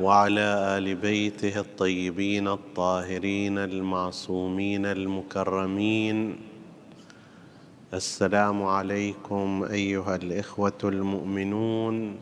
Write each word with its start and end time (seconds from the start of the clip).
وعلى 0.00 0.78
آل 0.78 0.94
بيته 0.94 1.60
الطيبين 1.60 2.48
الطاهرين 2.48 3.58
المعصومين 3.58 4.86
المكرمين. 4.86 6.36
السلام 7.94 8.62
عليكم 8.62 9.68
أيها 9.70 10.16
الإخوة 10.16 10.78
المؤمنون 10.84 12.16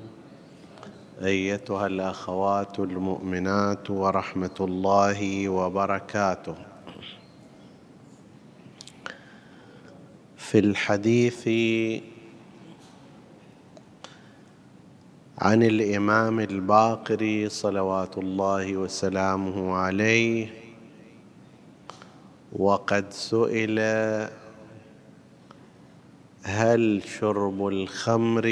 أيتها 1.23 1.87
الأخوات 1.87 2.79
المؤمنات 2.79 3.91
ورحمة 3.91 4.59
الله 4.61 5.49
وبركاته. 5.49 6.55
في 10.37 10.59
الحديث 10.59 11.49
عن 15.41 15.63
الإمام 15.63 16.41
الباقر 16.41 17.47
صلوات 17.49 18.19
الله 18.19 18.77
وسلامه 18.77 19.75
عليه. 19.75 20.49
وقد 22.53 23.05
سئل 23.11 23.79
هل 26.43 27.03
شرب 27.21 27.67
الخمر 27.67 28.47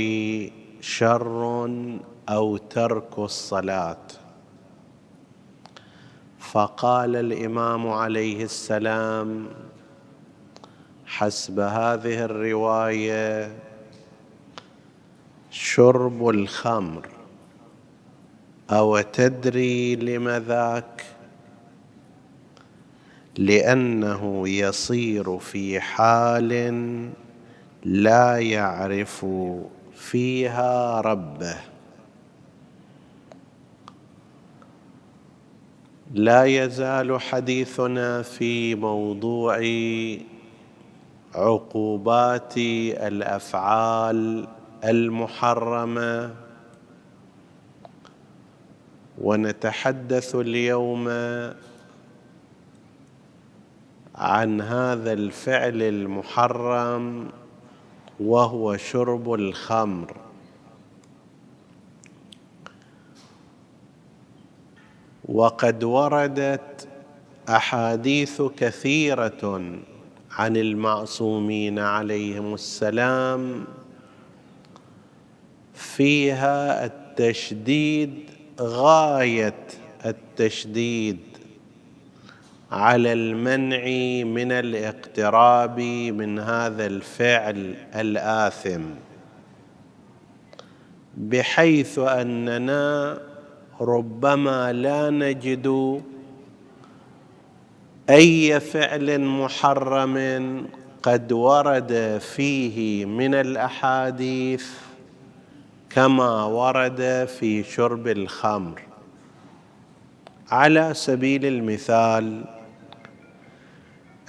شر 0.81 1.71
أو 2.29 2.57
ترك 2.57 3.19
الصلاة؟ 3.19 4.07
فقال 6.39 7.17
الإمام 7.17 7.89
عليه 7.89 8.45
السلام 8.45 9.47
حسب 11.07 11.61
هذه 11.61 12.25
الرواية 12.25 13.53
شرب 15.61 16.29
الخمر. 16.29 17.09
أو 18.71 19.01
تدري 19.01 19.97
لم 19.97 20.29
ذاك؟ 20.29 21.05
لأنه 23.39 24.49
يصير 24.49 25.39
في 25.39 25.81
حال 25.81 26.51
لا 27.85 28.39
يعرف 28.39 29.27
فيها 29.95 31.01
ربه. 31.01 31.57
لا 36.15 36.45
يزال 36.45 37.21
حديثنا 37.21 38.23
في 38.23 38.75
موضوع 38.75 39.61
عقوبات 41.35 42.55
الأفعال 42.57 44.49
المحرمه 44.85 46.35
ونتحدث 49.19 50.35
اليوم 50.35 51.09
عن 54.15 54.61
هذا 54.61 55.13
الفعل 55.13 55.83
المحرم 55.83 57.29
وهو 58.21 58.77
شرب 58.77 59.35
الخمر. 59.35 60.17
وقد 65.29 65.85
وردت 65.85 66.89
أحاديث 67.49 68.43
كثيرة 68.43 69.73
عن 70.31 70.57
المعصومين 70.57 71.79
عليهم 71.79 72.55
السلام. 72.55 73.65
فيها 75.79 76.85
التشديد 76.85 78.15
غاية 78.61 79.67
التشديد 80.07 81.19
على 82.73 83.13
المنع 83.13 83.85
من 84.25 84.53
الاقتراب 84.53 85.81
من 85.81 86.39
هذا 86.39 86.87
الفعل 86.87 87.75
الآثم. 87.95 88.83
بحيث 91.17 91.99
أننا 91.99 93.19
ربما 93.81 94.73
لا 94.73 95.11
نجد 95.11 96.01
أي 98.11 98.61
فعل 98.61 99.21
محرم 99.21 100.17
قد 101.03 101.33
ورد 101.33 102.21
فيه 102.37 103.05
من 103.05 103.35
الأحاديث 103.35 104.88
كما 105.91 106.45
ورد 106.45 107.29
في 107.39 107.63
شرب 107.65 108.09
الخمر. 108.09 108.83
على 110.51 110.95
سبيل 110.95 111.47
المثال 111.47 112.45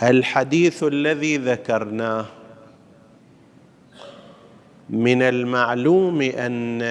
الحديث 0.04 0.84
الذي 0.84 1.38
ذكرناه 1.38 2.26
من 4.90 5.22
المعلوم 5.22 6.22
أن 6.22 6.82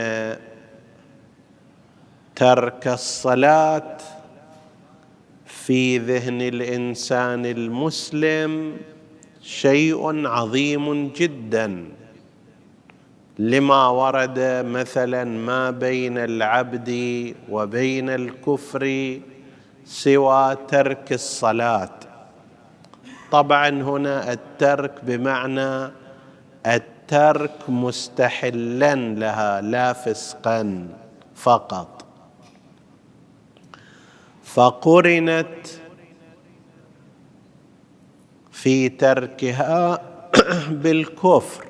ترك 2.37 2.89
الصلاة 2.89 3.97
في 5.47 5.99
ذهن 5.99 6.43
الإنسان 6.43 7.47
المسلم 7.47 8.77
شيء 9.43 10.27
عظيم 10.27 11.09
جدا. 11.09 11.98
لما 13.39 13.89
ورد 13.89 14.39
مثلا 14.67 15.25
ما 15.25 15.71
بين 15.71 16.19
العبد 16.19 16.91
وبين 17.51 18.11
الكفر 18.11 18.85
سوى 19.85 20.57
ترك 20.69 21.13
الصلاة. 21.13 21.91
طبعا 23.31 23.69
هنا 23.69 24.33
الترك 24.33 25.05
بمعنى 25.05 25.93
الترك 26.67 27.71
مستحلا 27.71 28.95
لها 28.95 29.61
لا 29.61 29.93
فسقا 29.93 30.89
فقط. 31.35 32.05
فقرنت 34.45 35.67
في 38.53 38.89
تركها 38.89 40.03
بالكفر. 40.83 41.68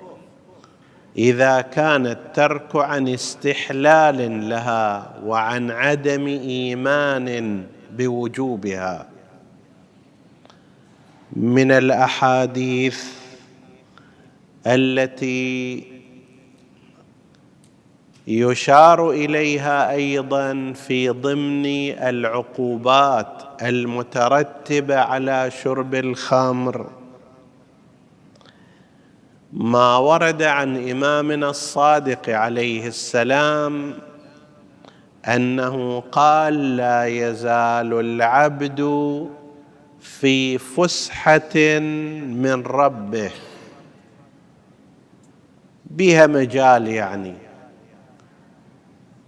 إذا 1.18 1.60
كان 1.60 2.06
الترك 2.06 2.76
عن 2.76 3.08
استحلال 3.08 4.48
لها 4.48 5.14
وعن 5.24 5.70
عدم 5.70 6.26
إيمان 6.26 7.66
بوجوبها. 7.92 9.06
من 11.36 11.72
الأحاديث 11.72 13.04
التي 14.66 15.84
يشار 18.26 19.10
إليها 19.10 19.90
أيضا 19.90 20.72
في 20.72 21.08
ضمن 21.08 21.66
العقوبات 21.98 23.42
المترتبة 23.62 24.96
على 24.96 25.50
شرب 25.62 25.94
الخمر. 25.94 26.90
ما 29.52 29.96
ورد 29.96 30.42
عن 30.42 30.90
إمامنا 30.90 31.50
الصادق 31.50 32.28
عليه 32.28 32.86
السلام 32.86 33.94
أنه 35.24 36.00
قال 36.00 36.76
لا 36.76 37.06
يزال 37.06 37.92
العبد 37.92 38.80
في 40.00 40.58
فسحة 40.58 41.78
من 42.18 42.62
ربه. 42.62 43.30
بها 45.90 46.26
مجال 46.26 46.88
يعني. 46.88 47.34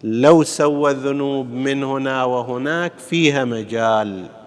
لو 0.03 0.43
سوى 0.43 0.91
الذنوب 0.91 1.51
من 1.51 1.85
هنا 1.85 2.25
وهناك 2.25 2.99
فيها 2.99 3.45
مجال. 3.45 4.40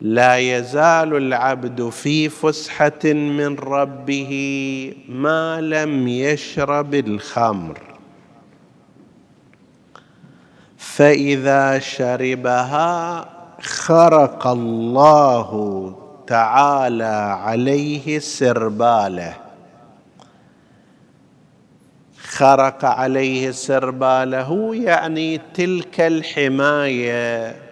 لا 0.00 0.36
يزال 0.36 1.16
العبد 1.16 1.88
في 1.88 2.28
فسحة 2.28 3.04
من 3.04 3.58
ربه 3.58 4.32
ما 5.08 5.60
لم 5.60 6.08
يشرب 6.08 6.94
الخمر. 6.94 7.78
فإذا 10.76 11.78
شربها 11.78 13.28
خرق 13.60 14.46
الله 14.46 15.50
تعالى 16.26 17.38
عليه 17.42 18.18
سرباله. 18.18 19.34
خرق 22.22 22.84
عليه 22.84 23.50
سرباله 23.50 24.74
يعني 24.74 25.40
تلك 25.54 26.00
الحماية 26.00 27.69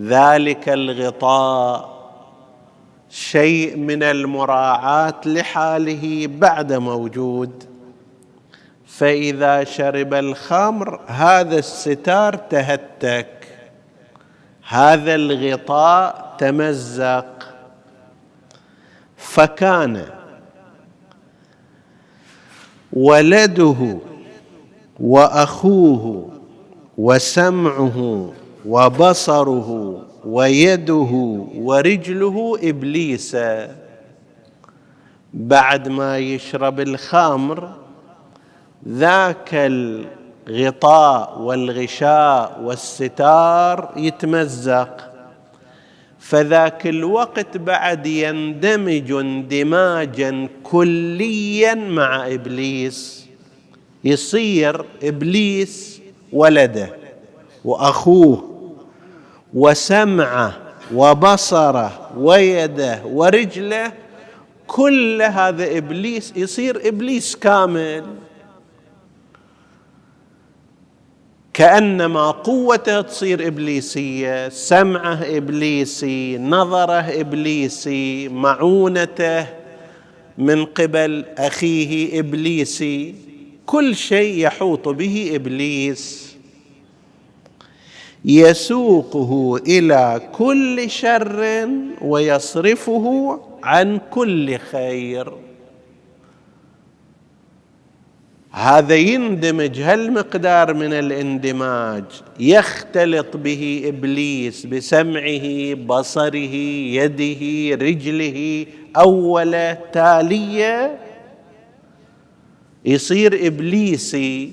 ذلك 0.00 0.68
الغطاء 0.68 1.98
شيء 3.10 3.76
من 3.76 4.02
المراعاة 4.02 5.20
لحاله 5.26 6.26
بعد 6.26 6.72
موجود. 6.72 7.64
فإذا 8.86 9.64
شرب 9.64 10.14
الخمر 10.14 11.00
هذا 11.06 11.58
الستار 11.58 12.34
تهتك. 12.34 13.48
هذا 14.68 15.14
الغطاء 15.14 16.34
تمزق. 16.38 17.54
فكان 19.16 20.06
ولده 22.92 23.98
وأخوه 25.00 26.30
وسمعه 26.98 28.32
وبصره 28.68 30.02
ويده 30.24 31.12
ورجله 31.54 32.58
إبليس. 32.62 33.36
بعد 35.34 35.88
ما 35.88 36.18
يشرب 36.18 36.80
الخمر 36.80 37.68
ذاك 38.88 39.48
الغطاء 39.52 41.40
والغشاء 41.40 42.60
والستار 42.64 43.92
يتمزق. 43.96 45.08
فذاك 46.18 46.86
الوقت 46.86 47.56
بعد 47.56 48.06
يندمج 48.06 49.12
اندماجا 49.12 50.48
كليا 50.62 51.74
مع 51.74 52.26
إبليس. 52.26 53.26
يصير 54.04 54.84
إبليس 55.02 56.00
ولده 56.32 56.96
وأخوه 57.64 58.47
وسمعه 59.54 60.58
وبصره 60.94 62.10
ويده 62.16 63.02
ورجله 63.04 63.92
كل 64.66 65.22
هذا 65.22 65.76
إبليس 65.78 66.32
يصير 66.36 66.88
إبليس 66.88 67.36
كامل. 67.36 68.04
كأنما 71.54 72.30
قوته 72.30 73.00
تصير 73.00 73.46
إبليسية 73.46 74.48
سمعه 74.48 75.20
إبليسي 75.36 76.38
نظره 76.38 77.20
إبليسي 77.20 78.28
معونته 78.28 79.46
من 80.38 80.64
قبل 80.64 81.24
أخيه 81.38 82.20
إبليسي. 82.20 83.14
كل 83.66 83.96
شيء 83.96 84.38
يحوط 84.38 84.88
به 84.88 85.30
إبليس. 85.34 86.27
يسوقه 88.24 89.60
إلى 89.66 90.20
كل 90.32 90.90
شر 90.90 91.68
ويصرفه 92.02 93.38
عن 93.62 94.00
كل 94.10 94.56
خير. 94.56 95.32
هذا 98.50 98.94
يندمج 98.94 99.80
هالمقدار 99.80 100.74
من 100.74 100.92
الاندماج 100.92 102.04
يختلط 102.40 103.36
به 103.36 103.82
إبليس 103.84 104.66
بسمعه 104.66 105.74
بصره 105.74 106.36
يده 106.96 107.74
رجله 107.86 108.66
اول 108.96 109.74
تاليه 109.92 110.98
يصير 112.84 113.46
إبليسي 113.46 114.50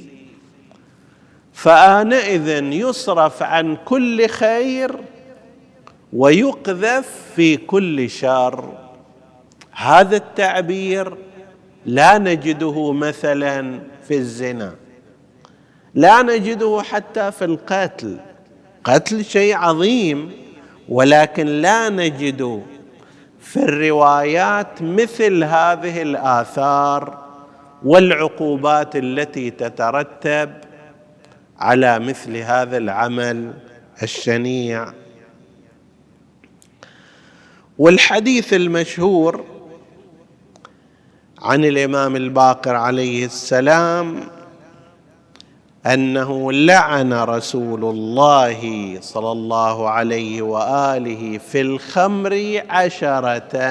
فآنئذ 1.56 2.64
يصرف 2.74 3.44
عن 3.44 3.78
كل 3.86 4.28
خير 4.28 4.96
ويقذف 6.14 7.10
في 7.36 7.58
كل 7.58 8.10
شر. 8.10 8.74
هذا 9.72 10.16
التعبير 10.18 11.18
لا 11.86 12.18
نجده 12.18 12.92
مثلا 12.92 13.80
في 14.08 14.18
الزنا 14.18 14.76
لا 15.94 16.22
نجده 16.22 16.82
حتى 16.90 17.32
في 17.32 17.46
القتل. 17.46 18.18
قتل 18.84 19.26
شيء 19.26 19.56
عظيم 19.56 20.32
ولكن 20.90 21.46
لا 21.48 21.90
نجد 21.90 22.64
في 23.40 23.58
الروايات 23.58 24.82
مثل 24.82 25.44
هذه 25.44 26.02
الآثار 26.02 27.26
والعقوبات 27.86 28.96
التي 28.96 29.52
تترتب 29.52 30.65
على 31.60 32.00
مثل 32.00 32.38
هذا 32.38 32.78
العمل 32.78 33.54
الشنيع. 34.04 34.94
والحديث 37.78 38.54
المشهور 38.54 39.44
عن 41.42 41.66
الإمام 41.66 42.16
الباقر 42.16 42.76
عليه 42.76 43.26
السلام 43.26 44.28
أنه 45.86 46.52
لعن 46.52 47.14
رسول 47.14 47.84
الله 47.86 48.98
صلى 49.02 49.32
الله 49.32 49.90
عليه 49.90 50.42
وآله 50.42 51.38
في 51.38 51.62
الخمر 51.62 52.62
عشرة 52.70 53.66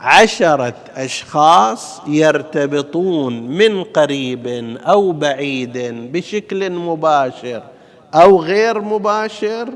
عشرة 0.00 0.74
أشخاص 0.96 2.02
يرتبطون 2.06 3.42
من 3.42 3.84
قريب 3.84 4.46
أو 4.86 5.12
بعيد 5.12 5.78
بشكل 6.12 6.70
مباشر 6.70 7.62
أو 8.14 8.42
غير 8.42 8.80
مباشر 8.80 9.68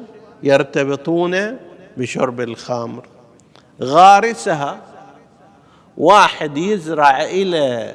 يرتبطون 0.43 1.57
بشرب 1.97 2.41
الخمر. 2.41 3.07
غارسها 3.83 4.79
واحد 5.99 6.59
يزرع 6.59 7.23
إلى 7.23 7.95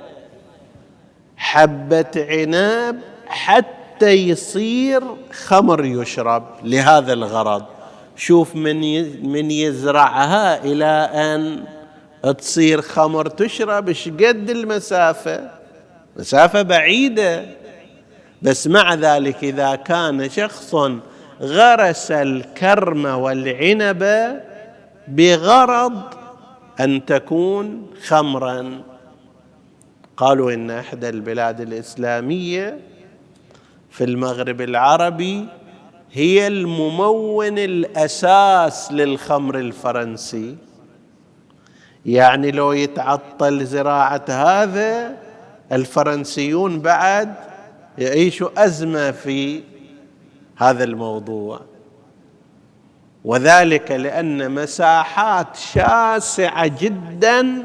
حبة 1.37 2.11
عنب 2.15 2.99
حتى 3.27 4.11
يصير 4.11 5.03
خمر 5.31 5.85
يشرب 5.85 6.43
لهذا 6.63 7.13
الغرض. 7.13 7.65
شوف 8.15 8.55
من 8.55 8.81
من 9.29 9.51
يزرعها 9.51 10.63
إلى 10.63 11.09
أن 11.13 11.63
تصير 12.23 12.81
خمر 12.81 13.27
تشرب 13.27 13.87
إيش 13.87 14.09
قد 14.09 14.49
المسافة؟ 14.49 15.49
مسافة 16.17 16.61
بعيدة. 16.61 17.45
بس 18.41 18.67
مع 18.67 18.93
ذلك 18.93 19.43
إذا 19.43 19.75
كان 19.75 20.29
شخص 20.29 20.75
غرس 21.41 22.11
الكرم 22.11 23.05
والعنب 23.05 24.31
بغرض 25.07 26.01
أن 26.79 27.05
تكون 27.05 27.87
خمرا. 28.07 28.81
قالوا 30.17 30.53
إن 30.53 30.71
إحدى 30.71 31.09
البلاد 31.09 31.61
الإسلامية 31.61 32.79
في 33.91 34.03
المغرب 34.03 34.61
العربي 34.61 35.45
هي 36.11 36.47
الممون 36.47 37.59
الأساس 37.59 38.91
للخمر 38.91 39.59
الفرنسي. 39.59 40.55
يعني 42.05 42.51
لو 42.51 42.71
يتعطل 42.71 43.65
زراعة 43.65 44.25
هذا 44.27 45.17
الفرنسيون 45.71 46.79
بعد 46.79 47.33
يعيشوا 47.97 48.49
أزمة 48.65 49.11
في 49.11 49.63
هذا 50.57 50.83
الموضوع. 50.83 51.61
وذلك 53.25 53.91
لأن 53.91 54.51
مساحات 54.51 55.55
شاسعة 55.55 56.71
جدا 56.81 57.63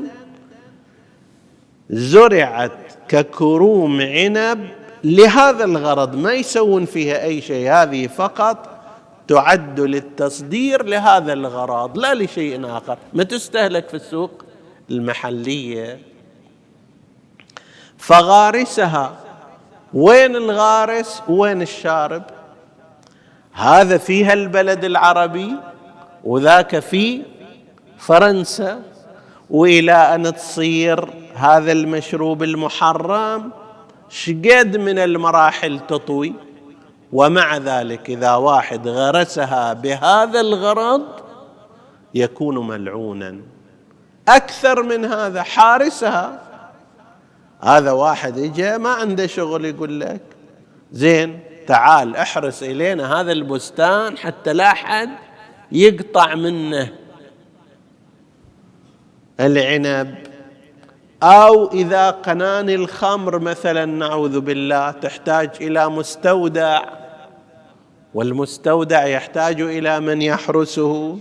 زرعت 1.91 2.73
ككروم 3.09 4.01
عنب 4.01 4.69
لهذا 5.05 5.65
الغرض. 5.65 6.17
ما 6.17 6.33
يسوون 6.33 6.85
فيها 6.85 7.23
أي 7.23 7.41
شيء 7.41 7.71
هذه 7.73 8.07
فقط 8.07 8.74
تعد 9.29 9.81
للتصدير 9.81 10.85
لهذا 10.85 11.33
الغرض 11.33 11.99
لا 11.99 12.15
لشيء 12.15 12.67
آخر. 12.67 12.99
ما 13.13 13.23
تستهلك 13.23 13.89
في 13.89 13.95
السوق؟ 13.95 14.45
المحلية. 14.91 15.99
فغارسها. 17.99 19.21
وين 19.95 20.37
الغارس؟ 20.37 21.23
وين 21.29 21.63
الشارب؟ 21.63 22.23
هذا 23.53 23.99
فيها 23.99 24.33
البلد 24.33 24.85
العربي 24.85 25.53
وذاك 26.25 26.79
في 26.79 27.23
فرنسا. 27.99 28.83
وإلى 29.51 29.93
أن 29.93 30.35
تصير 30.35 31.09
هذا 31.35 31.73
المشروب 31.73 32.43
المحرم 32.43 33.53
شقد 34.09 34.77
من 34.77 34.99
المراحل 34.99 35.81
تطوي. 35.89 36.33
ومع 37.15 37.57
ذلك 37.57 38.11
إذا 38.11 38.35
واحد 38.35 38.89
غرسها 38.89 39.73
بهذا 39.73 40.41
الغرض 40.41 41.03
يكون 42.15 42.67
ملعونا. 42.67 43.41
أكثر 44.29 44.83
من 44.83 45.05
هذا 45.05 45.43
حارسها. 45.43 46.41
هذا 47.61 47.91
واحد 47.93 48.39
اجى 48.39 48.79
ما 48.79 48.89
عنده 48.89 49.27
شغل 49.27 49.65
يقول 49.65 50.01
لك 50.01 50.21
زين 50.93 51.41
تعال 51.67 52.17
احرس 52.17 52.63
إلينا 52.63 53.21
هذا 53.21 53.33
البستان 53.33 54.19
حتى 54.19 54.53
لا 54.53 54.75
حد 54.75 55.11
يقطع 55.73 56.35
منه. 56.35 56.93
العنب. 59.41 60.15
أو 61.23 61.73
إذا 61.73 62.11
قناني 62.11 62.75
الخمر 62.75 63.39
مثلا 63.39 63.85
نعوذ 63.85 64.41
بالله 64.41 64.91
تحتاج 64.91 65.51
إلى 65.61 65.89
مستودع. 65.89 67.04
والمستودع 68.15 69.07
يحتاج 69.07 69.61
إلى 69.61 70.01
من 70.01 70.23
يحرسه. 70.23 71.19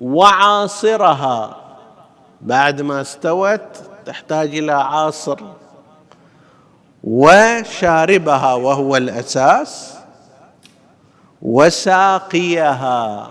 وعاصرها. 0.00 1.56
بعد 2.40 2.82
ما 2.82 3.00
استوت 3.00 3.60
تحتاج 4.06 4.58
إلى 4.58 4.72
عاصر. 4.72 5.38
وشاربها 7.04 8.54
وهو 8.54 8.96
الأساس. 8.96 9.98
وساقيها. 11.42 13.30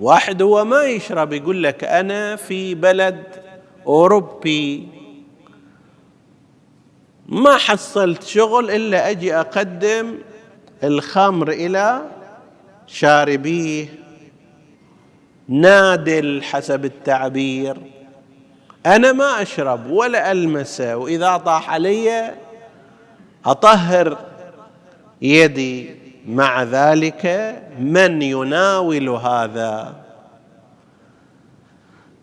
واحد 0.00 0.42
هو 0.42 0.64
ما 0.64 0.82
يشرب 0.82 1.32
يقول 1.32 1.62
لك 1.62 1.84
أنا 1.84 2.36
في 2.36 2.74
بلد 2.74 3.24
أوروبي. 3.86 4.88
ما 7.26 7.56
حصلت 7.56 8.22
شغل 8.22 8.70
إلا 8.70 9.10
أجي 9.10 9.36
أقدم 9.36 10.18
الخمر 10.86 11.50
إلى 11.50 12.02
شاربيه 12.86 13.86
نادل 15.48 16.42
حسب 16.42 16.84
التعبير. 16.84 17.76
أنا 18.86 19.12
ما 19.12 19.42
أشرب 19.42 19.90
ولا 19.90 20.32
ألمسه 20.32 20.96
وإذا 20.96 21.36
طاح 21.36 21.70
علي 21.70 22.34
أطهر 23.44 24.18
يدي. 25.22 26.04
مع 26.28 26.62
ذلك 26.62 27.54
من 27.78 28.22
يناول 28.22 29.08
هذا 29.08 30.03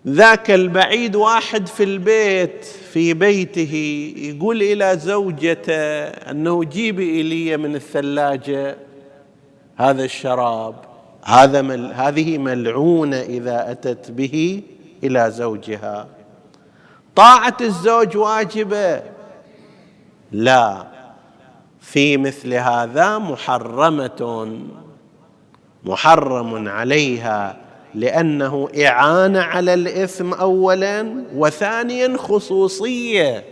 ذاك 0.08 0.52
البعيد 0.52 1.16
واحد 1.16 1.68
في 1.68 1.84
البيت 1.84 2.66
في 2.66 3.14
بيته 3.14 3.74
يقول 4.18 4.62
إلى 4.62 4.98
زوجته 4.98 6.04
أنه 6.32 6.64
جيبي 6.64 7.22
إلي 7.22 7.58
من 7.58 7.76
الثلاجة 7.76 8.78
هذا 9.76 10.04
الشراب. 10.04 10.76
هذا 11.24 11.62
مل 11.62 11.94
هذه 11.94 12.38
ملعونة 12.38 13.20
إذا 13.20 13.72
أتت 13.72 14.12
به 14.12 14.62
إلى 15.04 15.32
زوجها. 15.32 16.08
طاعة 17.16 17.58
الزوج 17.62 18.18
واجبة. 18.18 19.02
لا 20.32 20.88
في 21.82 22.18
مثل 22.18 22.54
هذا 22.54 23.18
محرمة 23.18 24.50
محرم 25.84 26.68
عليها 26.68 27.61
لأنه 27.96 28.70
إعانة 28.86 29.42
على 29.42 29.74
الإثم 29.74 30.34
اولا 30.34 31.24
وثانيا 31.36 32.18
خصوصية 32.18 33.44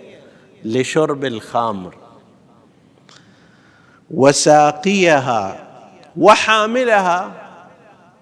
لشرب 0.66 1.26
الخمر. 1.26 1.96
وساقيها 4.12 5.68
وحاملها. 6.18 7.32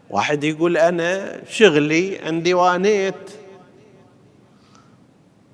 واحد 0.09 0.43
يقول 0.43 0.77
أنا 0.77 1.41
شغلي 1.49 2.19
عندي 2.19 2.53
وانيت. 2.53 3.31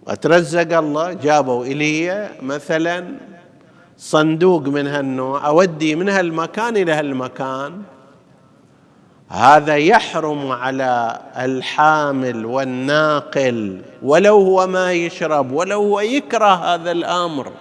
واترزق 0.08 0.78
الله. 0.78 1.14
جابوا 1.14 1.66
إلي 1.66 2.30
مثلا 2.42 3.06
صندوق 3.98 4.62
من 4.62 4.88
هالنوع 4.88 5.48
أودي 5.48 5.96
من 5.96 6.10
هالمكان 6.10 6.78
إلى 6.78 6.92
هالمكان. 6.92 7.82
هذا 9.30 9.76
يحرم 9.78 10.52
على 10.52 11.22
الحامل 11.38 12.46
والناقل 12.46 13.82
ولو 14.04 14.36
هو 14.42 14.68
ما 14.68 14.92
يشرب 14.92 15.52
ولو 15.52 15.82
هو 15.82 16.00
يكره 16.00 16.74
هذا 16.74 16.92
الأمر. 16.92 17.52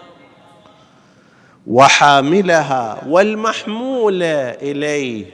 وحاملها 1.66 3.02
والمحمولة 3.09 4.50
إليه. 4.50 5.26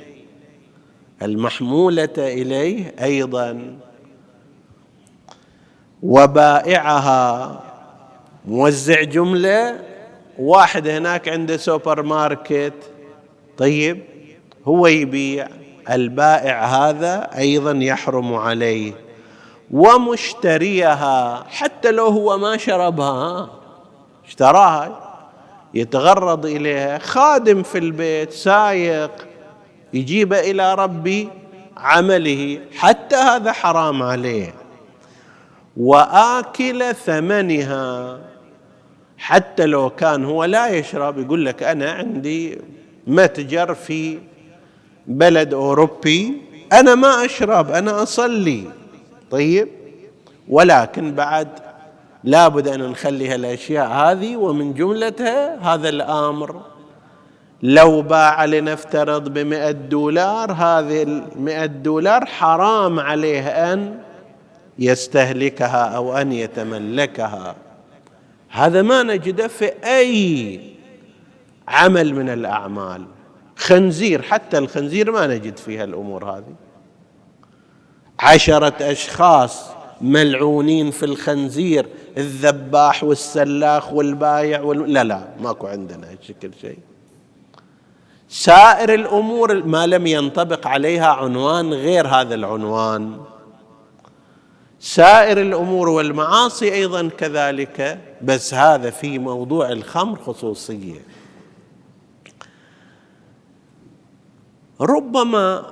المحمولة 1.23 2.14
إليه 2.18 2.94
أيضا. 3.02 3.78
وبائعها. 6.02 7.61
موزع 8.44 9.02
جملة. 9.02 9.80
واحد 10.38 10.88
هناك 10.88 11.28
عنده 11.28 11.56
سوبر 11.56 12.02
ماركت. 12.02 12.75
طيب 13.58 14.02
هو 14.64 14.87
يبيع. 14.87 15.58
البائع 15.90 16.64
هذا 16.64 17.30
أيضا 17.38 17.73
يحرم 17.73 18.35
عليه 18.35 18.92
ومشتريها 19.71 21.45
حتى 21.49 21.90
لو 21.90 22.07
هو 22.07 22.38
ما 22.38 22.57
شربها. 22.57 23.50
اشتراها 24.26 25.18
يتغرض 25.75 26.47
إليها 26.47 26.99
خادم 26.99 27.62
في 27.62 27.78
البيت 27.78 28.33
سايق 28.33 29.26
يجيب 29.92 30.33
إلى 30.33 30.75
ربي 30.75 31.28
عمله 31.76 32.61
حتى 32.76 33.16
هذا 33.16 33.52
حرام 33.52 34.02
عليه. 34.02 34.54
وآكل 35.76 36.95
ثمنها 36.95 38.18
حتى 39.18 39.66
لو 39.66 39.90
كان 39.90 40.25
هو 40.25 40.45
لا 40.45 40.68
يشرب 40.68 41.18
يقول 41.18 41.47
لك 41.47 41.62
أنا 41.62 41.92
عندي 41.92 42.59
متجر 43.07 43.75
في 43.75 44.18
بلد 45.09 45.55
أوروبي 45.55 46.43
أنا 46.73 46.95
ما 46.95 47.25
أشرب 47.25 47.71
أنا 47.71 48.03
أصلي. 48.03 48.65
طيب؟ 49.31 49.69
ولكن 50.49 51.15
بعد 51.15 51.49
لابد 52.25 52.69
أن 52.69 52.83
نخلي 52.83 53.29
هالأشياء 53.29 53.87
هذه 53.88 54.37
ومن 54.37 54.75
جملتها 54.75 55.75
هذا 55.75 55.88
الأمر. 55.88 56.61
لو 57.62 58.03
باع 58.03 58.45
لنفترض 58.45 59.29
بمئة 59.29 59.71
دولار 59.71 60.53
هذه 60.53 61.03
المئة 61.03 61.67
دولار 61.67 62.27
حرام 62.27 63.00
عليه 63.00 63.73
أن 63.73 63.99
يستهلكها 64.79 65.85
أو 65.97 66.17
أن 66.17 66.33
يتملكها. 66.33 67.57
هذا 68.50 68.83
ما 68.83 69.03
نجده 69.03 69.49
في 69.49 69.73
أي 69.85 70.61
عمل 71.69 72.15
من 72.15 72.29
الأعمال. 72.29 73.05
خنزير 73.59 74.23
حتى 74.23 74.59
الخنزير 74.59 75.12
ما 75.12 75.27
نجد 75.27 75.57
فيها 75.57 75.85
الأمور 75.85 76.25
هذه. 76.25 76.55
عشرة 78.21 78.75
أشخاص 78.81 79.67
ملعونين 80.00 80.91
في 80.91 81.05
الخنزير 81.05 81.87
الذباح 82.17 83.05
والسلاخ 83.05 83.93
والبايع 83.93 84.61
وال... 84.61 84.93
لا 84.93 85.05
لا 85.05 85.29
ماكو 85.41 85.67
عندنا 85.67 86.09
شكل 86.23 86.50
شيء. 86.61 86.79
سائر 88.29 88.95
الأمور 88.95 89.62
ما 89.62 89.87
لم 89.87 90.07
ينطبق 90.07 90.67
عليها 90.67 91.07
عنوان 91.07 91.73
غير 91.75 92.07
هذا 92.07 92.35
العنوان. 92.35 93.21
سائر 94.81 95.41
الأمور 95.41 95.88
والمعاصي 95.88 96.75
أيضا 96.75 97.09
كذلك 97.09 97.99
بس 98.23 98.55
هذا 98.55 98.91
في 98.91 99.19
موضوع 99.19 99.73
الخمر 99.73 100.19
خصوصية. 100.19 101.18
ربما 104.80 105.62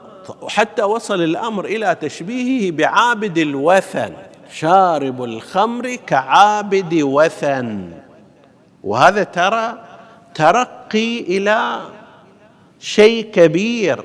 حتى 0.48 0.82
وصل 0.82 1.22
الأمر 1.22 1.64
إلى 1.64 1.96
تشبيهه 2.00 2.72
بعابد 2.72 3.38
الوثن 3.38 4.12
شارب 4.52 5.25
الخمر 5.25 5.94
كعابد 5.94 6.94
وثن. 7.02 7.90
وهذا 8.84 9.22
ترى 9.22 9.78
ترقي 10.34 11.20
إلى 11.20 11.80
شيء 12.80 13.30
كبير 13.30 14.04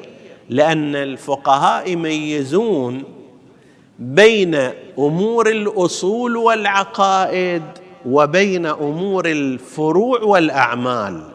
لأن 0.50 0.96
الفقهاء 0.96 1.90
يميزون 1.90 3.04
بين 4.00 4.56
أمور 5.00 5.50
الأصول 5.50 6.38
والعقائد 6.38 7.64
وبين 8.06 8.66
أمور 8.66 9.26
الفروع 9.26 10.24
والأعمال. 10.24 11.31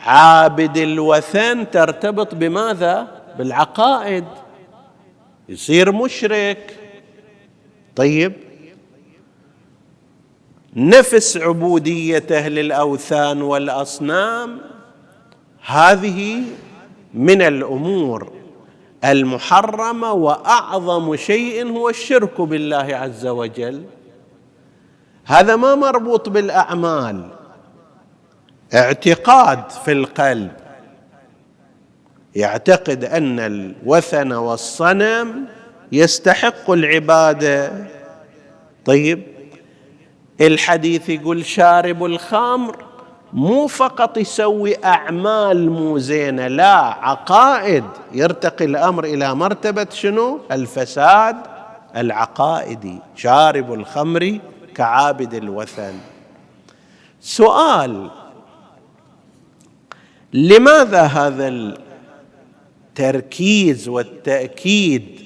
عابد 0.00 0.76
الوثن 0.76 1.70
ترتبط 1.70 2.34
بماذا؟ 2.34 3.22
بالعقائد. 3.38 4.24
يصير 5.48 5.92
مشرك. 5.92 6.78
طيب. 7.96 8.32
نفس 10.76 11.36
عبوديته 11.36 12.48
للاوثان 12.48 13.42
والأصنام. 13.42 14.60
هذه 15.66 16.42
من 17.14 17.42
الأمور 17.42 18.32
المحرمة 19.04 20.12
وأعظم 20.12 21.16
شيء 21.16 21.66
هو 21.66 21.88
الشرك 21.88 22.40
بالله 22.40 22.96
عز 22.96 23.26
وجل. 23.26 23.84
هذا 25.24 25.56
ما 25.56 25.74
مربوط 25.74 26.28
بالأعمال. 26.28 27.37
اعتقاد 28.74 29.70
في 29.70 29.92
القلب. 29.92 30.52
يعتقد 32.34 33.04
أن 33.04 33.40
الوثن 33.40 34.32
والصنم 34.32 35.44
يستحق 35.92 36.70
العبادة. 36.70 37.72
طيب 38.84 39.22
الحديث 40.40 41.08
يقول 41.08 41.44
شارب 41.44 42.04
الخمر 42.04 42.84
مو 43.32 43.66
فقط 43.66 44.18
يسوي 44.18 44.84
أعمال 44.84 45.70
مو 45.70 45.98
زينة 45.98 46.46
لا 46.46 46.76
عقائد. 46.78 47.84
يرتقي 48.12 48.64
الأمر 48.64 49.04
إلى 49.04 49.34
مرتبة 49.34 49.86
شنو؟ 49.90 50.40
الفساد 50.52 51.36
العقائدي. 51.96 52.98
شارب 53.16 53.72
الخمر 53.72 54.38
كعابد 54.74 55.34
الوثن. 55.34 55.94
سؤال 57.20 58.10
لماذا 60.32 61.02
هذا 61.02 61.48
التركيز 62.98 63.88
والتأكيد 63.88 65.20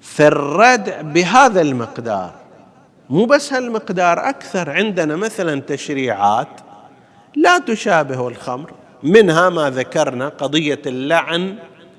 في 0.00 0.26
الردع 0.26 1.00
بهذا 1.00 1.60
المقدار؟ 1.60 2.34
مو 3.10 3.24
بس 3.24 3.52
هالمقدار 3.52 4.28
أكثر 4.28 4.70
عندنا 4.70 5.16
مثلا 5.16 5.60
تشريعات 5.60 6.48
لا 7.36 7.58
تشابه 7.58 8.28
الخمر 8.28 8.72
منها 9.02 9.48
ما 9.48 9.70
ذكرنا 9.70 10.28
قضية 10.28 10.82
اللعن 10.86 11.56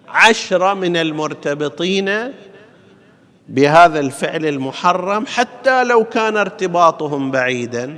عشرة 0.08 0.74
من 0.74 0.98
المرتبطين 0.98 2.32
بهذا 3.50 4.00
الفعل 4.00 4.46
المحرم 4.46 5.26
حتى 5.26 5.84
لو 5.84 6.04
كان 6.04 6.38
ارتباطهم 6.38 7.32
بعيدا. 7.32 7.98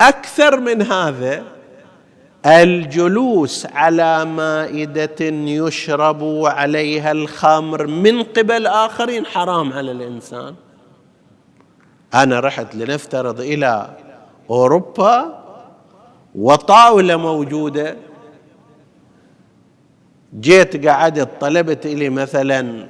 أكثر 0.00 0.60
من 0.60 0.82
هذا 0.82 1.44
الجلوس 2.46 3.66
على 3.66 4.24
مائدة 4.24 5.26
يشرب 5.66 6.24
عليها 6.44 7.12
الخمر 7.12 7.86
من 7.86 8.22
قبل 8.22 8.66
آخرين 8.66 9.26
حرام 9.26 9.72
على 9.72 9.92
الإنسان. 9.92 10.54
أنا 12.14 12.40
رحت 12.40 12.74
لنفترض 12.74 13.40
إلى 13.40 13.96
أوروبا 14.50 15.44
وطاولة 16.34 17.16
موجودة. 17.16 17.96
جيت 20.40 20.86
قعدت 20.86 21.40
طلبت 21.40 21.86
لي 21.86 22.08
مثلا 22.08 22.86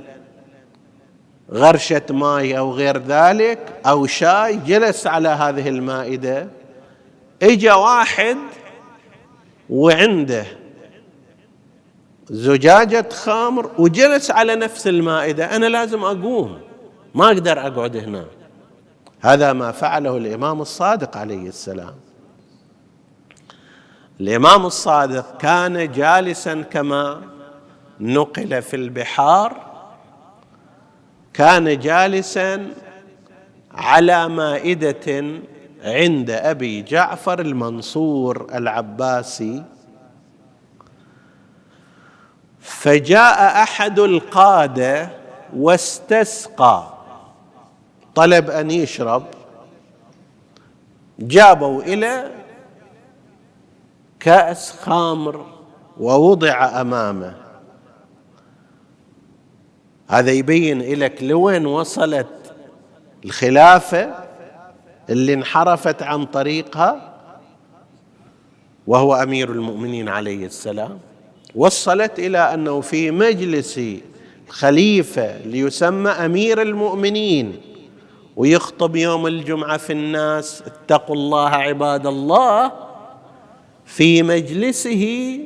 غرشة 1.53 2.03
ماي 2.11 2.59
أو 2.59 2.73
غير 2.73 2.99
ذلك 2.99 3.59
أو 3.87 4.07
شاي 4.07 4.57
جلس 4.57 5.07
على 5.07 5.29
هذه 5.29 5.69
المائدة. 5.69 6.49
إجا 7.43 7.75
واحد 7.75 8.37
وعنده 9.71 10.47
زجاجة 12.31 13.09
خمر 13.13 13.71
وجلس 13.79 14.31
على 14.31 14.55
نفس 14.55 14.87
المائدة. 14.87 15.57
أنا 15.57 15.67
لازم 15.67 16.05
أقوم 16.05 16.61
ما 17.15 17.27
أقدر 17.27 17.67
أقعد 17.67 17.97
هنا. 17.97 18.27
هذا 19.21 19.53
ما 19.53 19.73
فعله 19.73 20.17
الإمام 20.17 20.61
الصادق 20.61 21.17
عليه 21.17 21.49
السلام. 21.49 21.95
الإمام 24.21 24.67
الصادق 24.67 25.37
كان 25.37 25.93
جالسا 25.93 26.63
كما 26.63 27.23
نقل 28.01 28.63
في 28.63 28.77
البحار 28.77 29.67
كان 31.35 31.79
جالسا 31.79 32.71
على 33.75 34.29
مائدة 34.29 35.41
عند 35.87 36.31
أبي 36.31 36.83
جعفر 36.83 37.41
المنصور 37.41 38.47
العباسي 38.55 39.65
فجاء 42.61 43.63
أحد 43.63 43.99
القادة 43.99 45.11
واستسقى. 45.57 46.93
طلب 48.15 48.51
أن 48.51 48.71
يشرب. 48.71 49.25
جابوا 51.19 51.83
إلى 51.83 52.31
كأس 54.21 54.73
خمر 54.73 55.47
ووضع 56.01 56.81
أمامه. 56.81 57.37
هذا 60.09 60.31
يبين 60.31 60.99
لك 60.99 61.23
لوين 61.23 61.67
وصلت 61.67 62.55
الخلافة. 63.25 64.26
اللي 65.11 65.35
انحرفت 65.35 66.03
عن 66.03 66.27
طريقها 66.27 67.13
وهو 68.87 69.15
أمير 69.15 69.51
المؤمنين 69.51 70.09
عليه 70.09 70.47
السلام 70.47 70.99
وصلت 71.55 72.19
إلى 72.19 72.39
أنه 72.39 72.81
في 72.81 73.11
مجلس 73.11 73.81
خليفه 74.49 75.39
ليسمى 75.47 76.11
أمير 76.11 76.63
المؤمنين 76.63 77.61
ويخطب 78.37 78.97
يوم 78.97 79.27
الجمعة 79.27 79.77
في 79.77 79.93
الناس 79.93 80.63
اتقوا 80.67 81.17
الله 81.17 81.49
عباد 81.49 82.07
الله 82.07 82.73
في 83.85 84.23
مجلسه 84.23 85.39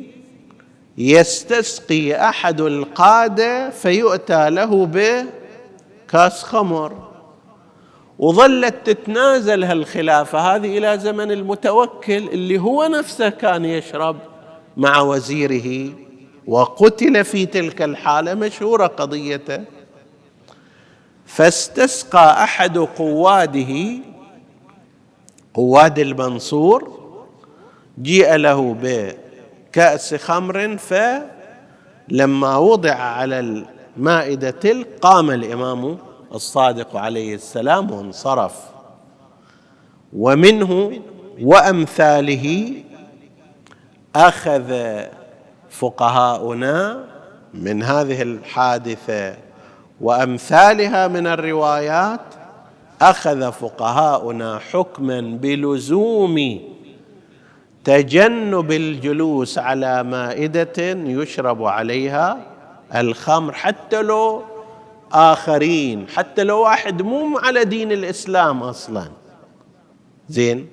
يستسقي 0.99 2.15
أحد 2.29 2.61
القادة 2.61 3.71
فيؤتى 3.71 4.51
له 4.51 4.87
بكاس 4.87 6.43
خمر. 6.43 7.10
وظلت 8.21 8.75
تتنازل 8.85 9.65
هالخلافة 9.65 10.39
هذه 10.39 10.79
إلى 10.79 10.99
زمن 10.99 11.33
المتوكل 11.33 12.29
اللي 12.29 12.59
هو 12.59 12.85
نفسه 12.85 13.29
كان 13.29 13.65
يشرب 13.65 14.17
مع 14.77 15.01
وزيره 15.01 15.93
وقتل 16.47 17.25
في 17.25 17.47
تلك 17.47 17.83
الحالة 17.83 18.35
مشهورة 18.35 18.87
قضيته. 18.87 19.65
فاستسقى 21.27 22.45
أحد 22.45 22.79
قواده 22.79 23.75
قواد 25.55 25.99
المنصور 25.99 27.01
جيء 28.03 28.35
له 28.35 28.77
بكأس 28.83 30.15
خمر 30.15 30.77
فلما 30.77 32.57
وضع 32.57 32.95
على 32.95 33.65
المائدة 33.97 34.51
تلك 34.51 34.87
قام 35.03 35.31
الإمام 35.31 35.99
الصادق 36.35 36.97
عليه 36.97 37.35
السلام 37.35 37.91
وانصرف 37.91 38.55
ومنه 40.13 41.01
وأمثاله 41.43 42.73
أخذ 44.17 44.75
فقهاؤنا 45.71 47.05
من 47.55 47.83
هذه 47.83 48.23
الحادثة 48.23 49.37
وأمثالها 50.01 51.09
من 51.09 51.27
الروايات 51.27 52.21
أخذ 53.03 53.53
فقهاؤنا 53.53 54.59
حكما 54.59 55.21
بلزوم 55.21 56.61
تجنب 57.85 58.73
الجلوس 58.73 59.59
على 59.59 60.03
مائدة 60.03 60.83
يشرب 60.89 61.65
عليها 61.65 62.39
الخمر 62.95 63.53
حتى 63.53 64.03
لو 64.03 64.43
آخرين 65.13 66.09
حتى 66.09 66.45
لو 66.45 66.61
واحد 66.63 67.03
مو 67.03 67.39
على 67.39 67.65
دين 67.65 67.93
الإسلام 67.93 68.63
أصلا. 68.63 69.11
زين؟ 70.29 70.69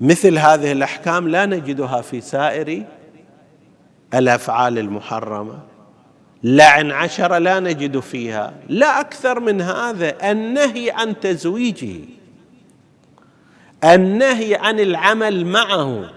مثل 0.00 0.38
هذه 0.38 0.72
الأحكام 0.72 1.28
لا 1.28 1.46
نجدها 1.46 2.00
في 2.00 2.20
سائر 2.20 2.84
الأفعال 4.14 4.78
المحرمة. 4.78 5.58
لعن 6.42 6.90
عشرة 6.90 7.38
لا 7.38 7.60
نجد 7.60 7.98
فيها. 7.98 8.54
لا 8.68 9.00
أكثر 9.00 9.40
من 9.40 9.60
هذا. 9.60 10.30
النهي 10.30 10.90
عن 10.90 11.20
تزويجه. 11.20 12.00
النهي 13.84 14.54
عن 14.54 14.80
العمل 14.80 15.46
معه. 15.46 16.10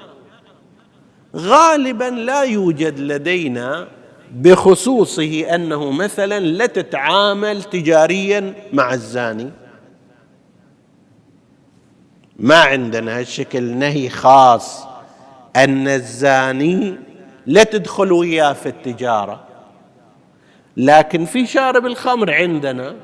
غالبا 1.35 2.03
لا 2.03 2.41
يوجد 2.43 2.99
لدينا 2.99 3.87
بخصوصه 4.31 5.55
أنه 5.55 5.91
مثلا 5.91 6.39
لا 6.39 6.65
تتعامل 6.65 7.63
تجاريا 7.63 8.53
مع 8.73 8.93
الزاني. 8.93 9.51
ما 12.39 12.57
عندنا 12.59 13.19
هالشكل 13.19 13.63
نهي 13.63 14.09
خاص 14.09 14.87
أن 15.55 15.87
الزاني 15.87 16.95
لا 17.45 17.63
تدخل 17.63 18.11
وياه 18.11 18.53
في 18.53 18.69
التجارة. 18.69 19.43
لكن 20.77 21.25
في 21.25 21.45
شارب 21.45 21.85
الخمر 21.85 22.33
عندنا 22.33 22.95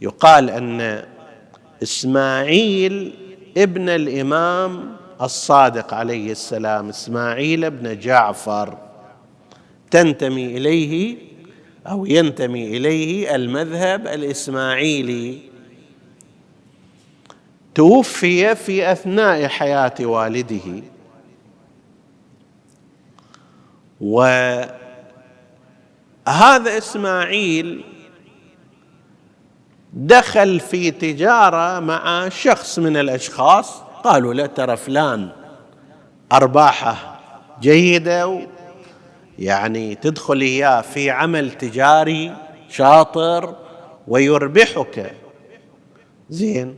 يقال 0.00 0.50
أن 0.50 1.04
إسماعيل 1.82 3.14
ابن 3.56 3.88
الإمام 3.88 4.96
الصادق 5.22 5.94
عليه 5.94 6.32
السلام 6.32 6.88
إسماعيل 6.88 7.70
بن 7.70 7.98
جعفر. 7.98 8.89
تنتمي 9.90 10.46
إليه 10.46 11.16
أو 11.86 12.06
ينتمي 12.06 12.76
إليه 12.76 13.34
المذهب 13.34 14.06
الإسماعيلي. 14.06 15.38
توفي 17.74 18.54
في 18.54 18.92
أثناء 18.92 19.48
حياة 19.48 19.94
والده. 20.00 20.82
وهذا 24.00 24.78
إسماعيل 26.78 27.84
دخل 29.92 30.60
في 30.60 30.90
تجارة 30.90 31.80
مع 31.80 32.28
شخص 32.28 32.78
من 32.78 32.96
الأشخاص. 32.96 33.82
قالوا 34.04 34.34
له 34.34 34.46
ترى 34.46 34.76
فلان 34.76 35.28
أرباحه 36.32 37.20
جيدة 37.60 38.46
يعني 39.40 39.94
تدخل 39.94 40.40
اياه 40.40 40.80
في 40.80 41.10
عمل 41.10 41.50
تجاري 41.50 42.36
شاطر 42.68 43.54
ويربحك. 44.08 45.14
زين. 46.30 46.76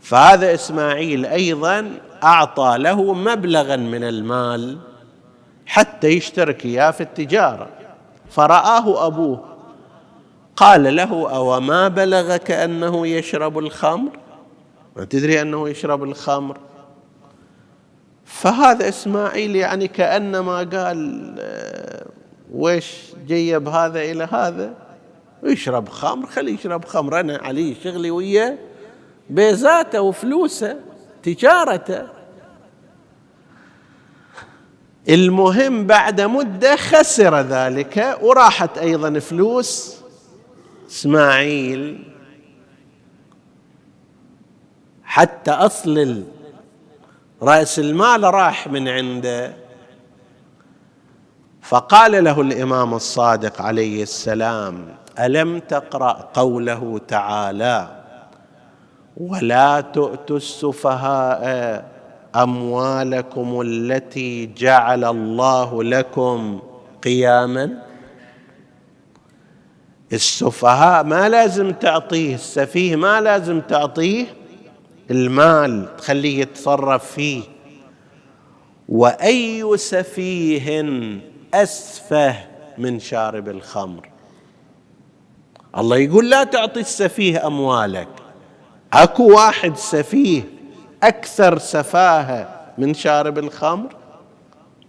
فهذا 0.00 0.54
إسماعيل 0.54 1.26
أيضا 1.26 1.90
أعطى 2.22 2.74
له 2.78 3.14
مبلغا 3.14 3.76
من 3.76 4.04
المال 4.04 4.78
حتى 5.66 6.08
يشترك 6.08 6.64
إياه 6.64 6.90
في 6.90 7.00
التجارة. 7.00 7.68
فرآه 8.30 9.06
أبوه 9.06 9.44
قال 10.56 10.96
له 10.96 11.30
أو 11.30 11.60
ما 11.60 11.88
بلغك 11.88 12.50
أنه 12.50 13.06
يشرب 13.06 13.58
الخمر؟ 13.58 14.10
ما 14.96 15.04
تدري 15.04 15.40
أنه 15.42 15.68
يشرب 15.68 16.02
الخمر؟ 16.02 16.58
فهذا 18.32 18.88
إسماعيل 18.88 19.56
يعني 19.56 19.88
كأنما 19.88 20.56
قال 20.58 21.34
آه، 21.38 22.06
ويش 22.52 22.94
جيب 23.26 23.68
هذا 23.68 24.00
إلى 24.00 24.28
هذا؟ 24.32 24.74
يشرب 25.42 25.88
خمر 25.88 26.26
خليه 26.26 26.54
يشرب 26.54 26.84
خمر. 26.84 27.20
أنا 27.20 27.36
علي 27.36 27.76
شغلي 27.84 28.10
وياه 28.10 28.58
بيزاته 29.30 30.00
وفلوسه 30.00 30.76
تجارته. 31.22 32.08
المهم 35.08 35.86
بعد 35.86 36.20
مدة 36.20 36.76
خسر 36.76 37.40
ذلك 37.40 38.18
وراحت 38.22 38.78
أيضا 38.78 39.18
فلوس 39.18 39.96
إسماعيل. 40.90 42.04
حتى 45.04 45.50
أصل 45.50 46.24
رأس 47.42 47.78
المال 47.78 48.34
راح 48.34 48.68
من 48.68 48.88
عنده. 48.88 49.54
فقال 51.62 52.24
له 52.24 52.40
الإمام 52.40 52.94
الصادق 52.94 53.62
عليه 53.62 54.02
السلام 54.02 54.86
ألم 55.18 55.58
تقرأ 55.58 56.12
قوله 56.34 57.00
تعالى 57.08 57.88
ولا 59.16 59.80
تؤتوا 59.80 60.36
السفهاء 60.36 61.84
أموالكم 62.36 63.60
التي 63.60 64.46
جعل 64.46 65.04
الله 65.04 65.82
لكم 65.84 66.60
قياما 67.04 67.82
السفهاء 70.12 71.04
ما 71.04 71.28
لازم 71.28 71.70
تعطيه 71.70 72.34
السفيه 72.34 72.96
ما 72.96 73.20
لازم 73.20 73.60
تعطيه 73.60 74.26
المال 75.12 75.96
تخليه 75.96 76.40
يتصرف 76.40 77.12
فيه. 77.12 77.42
وأي 78.88 79.76
سفيه 79.76 80.82
أسفه 81.54 82.34
من 82.78 83.00
شارب 83.00 83.48
الخمر. 83.48 84.08
الله 85.78 85.96
يقول 85.96 86.30
لا 86.30 86.44
تعطي 86.44 86.80
السفيه 86.80 87.46
أموالك. 87.46 88.08
أكو 88.92 89.34
واحد 89.34 89.76
سفيه 89.76 90.42
أكثر 91.02 91.58
سفاهة 91.58 92.60
من 92.78 92.94
شارب 92.94 93.38
الخمر؟ 93.38 93.96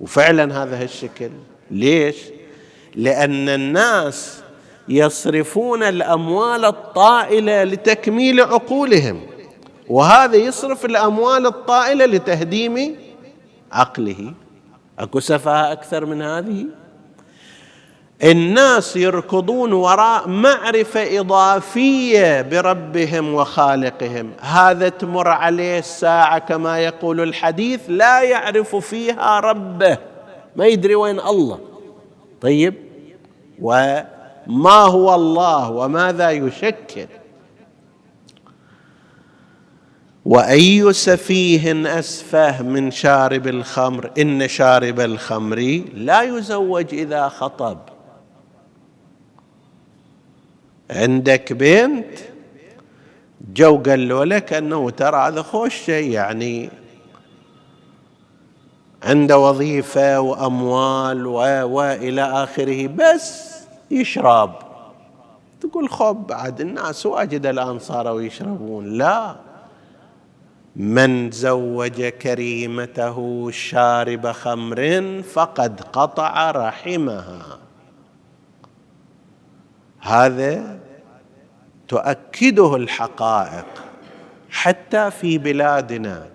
وفعلا 0.02 0.64
هذا 0.64 0.84
الشكل 0.84 1.30
ليش؟ 1.72 2.16
لأن 2.96 3.50
الناس 3.50 4.44
يصرفون 4.88 5.84
الأموال 5.84 6.66
الطائلة 6.66 7.64
لتكميل 7.64 8.42
عقولهم. 8.42 9.22
وهذا 9.90 10.36
يصرف 10.36 10.86
الأموال 10.86 11.46
الطائلة 11.46 12.06
لتهديم 12.06 12.96
عقله. 13.72 14.34
أكو 15.00 15.20
سفاهة 15.20 15.72
أكثر 15.72 16.06
من 16.06 16.22
هذه؟ 16.22 16.66
الناس 18.24 18.96
يركضون 18.96 19.74
وراء 19.74 20.28
معرفة 20.28 21.20
إضافية 21.20 22.42
بربهم 22.42 23.34
وخالقهم. 23.34 24.32
هذا 24.42 24.90
تمر 24.90 25.28
عليه 25.28 25.80
الساعة 25.80 26.40
كما 26.40 26.80
يقول 26.80 27.22
الحديث 27.22 27.82
لا 27.88 28.22
يعرف 28.22 28.76
فيها 28.76 29.40
ربه. 29.40 29.98
ما 30.56 30.66
يدري 30.66 30.96
وين 30.96 31.20
الله. 31.20 31.60
طيب؟ 32.42 32.74
وما 33.62 34.06
هو 34.68 35.16
الله؟ 35.16 35.72
وماذا 35.72 36.32
يشكل؟ 36.32 37.08
وأي 40.26 40.94
سفيه 40.94 42.00
أسفه 42.00 42.64
من 42.64 42.92
شارب 42.92 43.48
الخمر 43.48 44.12
إن 44.18 44.48
شارب 44.48 45.00
الخمر 45.00 45.84
لا 45.94 46.22
يزوج 46.22 46.94
إذا 46.94 47.30
خطب. 47.30 47.78
عندك 50.92 51.54
بنت؟ 51.54 52.20
جو 53.54 53.78
قالوا 53.78 54.26
لك 54.26 54.54
أنه 54.54 54.90
ترى 54.90 55.18
هذا 55.18 55.42
خوش 55.42 55.76
شيء 55.76 56.12
يعني 56.12 56.70
عنده 59.04 59.38
وظيفة 59.38 60.20
وأموال 60.20 61.28
والى 61.28 62.22
آخره 62.22 62.88
بس 62.88 63.54
يشرب. 63.92 64.56
تقول 65.62 65.90
خب 65.90 66.28
بعد 66.28 66.62
الناس 66.62 67.06
واجد 67.06 67.46
الآن 67.46 67.80
صاروا 67.80 68.22
يشربون. 68.22 68.98
لا. 68.98 69.36
من 70.76 71.32
زوج 71.32 72.04
كريمته 72.08 73.50
شارب 73.52 74.32
خمر 74.32 75.22
فقد 75.34 75.82
قطع 75.82 76.52
رحمها. 76.52 77.60
هذا 80.00 80.80
تؤكده 81.88 82.76
الحقائق 82.76 83.66
حتى 84.50 85.12
في 85.12 85.38
بلادنا 85.38 86.28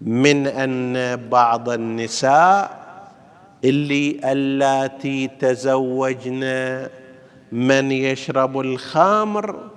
من 0.00 0.46
أن 0.46 1.16
بعض 1.28 1.68
النساء 1.68 2.80
اللي 3.64 4.20
اللاتي 4.32 5.28
تزوجن 5.28 6.40
من 7.52 7.92
يشرب 7.92 8.60
الخمر 8.60 9.70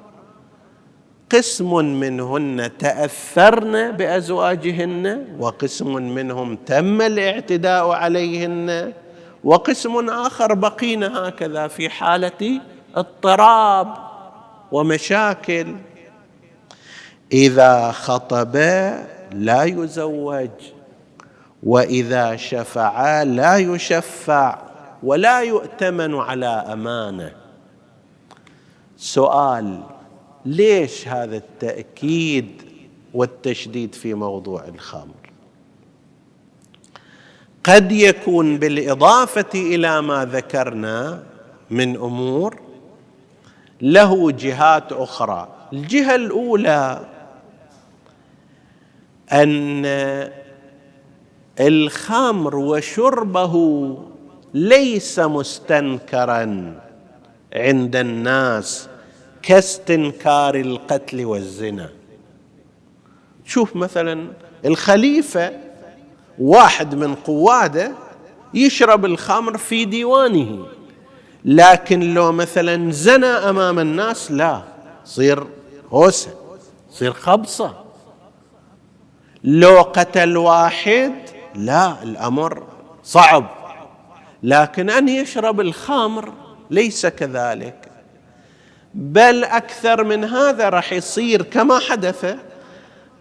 قسم 1.29 1.86
منهن 1.86 2.77
تأثرن 2.77 3.91
بأزواجهن 3.91 5.25
وقسم 5.39 5.95
منهم 5.95 6.55
تم 6.55 7.01
الاعتداء 7.01 7.89
عليهن 7.89 8.93
وقسم 9.43 10.09
آخر 10.09 10.53
بقين 10.53 11.03
هكذا 11.03 11.67
في 11.67 11.89
حالة 11.89 12.62
اضطراب 12.95 13.93
ومشاكل. 14.71 15.75
إذا 17.31 17.91
خطب 17.91 18.55
لا 19.31 19.63
يزوج 19.63 20.49
وإذا 21.63 22.36
شفع 22.36 23.23
لا 23.23 23.57
يشفع 23.57 24.57
ولا 25.03 25.39
يؤتمن 25.41 26.15
على 26.15 26.45
أمانة. 26.45 27.31
سؤال 28.97 29.92
ليش 30.45 31.08
هذا 31.08 31.38
التأكيد 31.38 32.62
والتشديد 33.13 33.95
في 33.95 34.13
موضوع 34.13 34.67
الخمر؟ 34.67 35.23
قد 37.63 37.91
يكون 37.91 38.58
بالإضافة 38.58 39.49
إلى 39.56 40.01
ما 40.01 40.25
ذكرنا 40.25 41.23
من 41.69 41.95
أمور 41.95 42.60
له 43.82 44.32
جهات 44.32 44.91
أخرى. 44.91 45.47
الجهة 45.73 46.15
الأولى 46.15 47.10
أن 49.32 49.86
الخمر 51.60 52.56
وشربه 52.56 53.97
ليس 54.53 55.19
مستنكرا 55.19 56.73
عند 57.53 57.95
الناس. 57.95 58.89
كاستنكار 59.43 60.56
القتل 60.56 61.25
والزنا. 61.25 61.89
شوف 63.45 63.75
مثلا 63.75 64.27
الخليفة 64.65 65.51
واحد 66.39 66.95
من 66.95 67.15
قوادة 67.15 67.91
يشرب 68.53 69.06
الخمر 69.06 69.58
في 69.58 69.86
ديوانه 69.86 70.65
لكن 71.45 72.13
لو 72.13 72.32
مثلا 72.32 72.91
زنى 72.91 73.25
أمام 73.25 73.79
الناس 73.79 74.32
لا 74.32 74.62
صير 75.06 75.47
هوسة 75.91 76.32
صير 76.91 77.13
خبصة. 77.13 77.84
لو 79.43 79.82
قتل 79.82 80.38
واحد 80.38 81.13
لا 81.56 82.03
الأمر 82.03 82.63
صعب 83.03 83.49
لكن 84.43 84.89
أن 84.89 85.10
يشرب 85.10 85.62
الخمر 85.62 86.34
ليس 86.69 87.06
كذلك. 87.06 87.83
بل 88.93 89.43
أكثر 89.43 90.03
من 90.03 90.23
هذا 90.23 90.69
راح 90.69 90.93
يصير 90.93 91.41
كما 91.41 91.79
حدث 91.79 92.36